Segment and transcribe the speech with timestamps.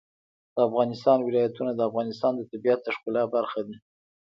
[0.55, 3.75] د افغانستان ولايتونه د افغانستان د طبیعت د ښکلا برخه ده.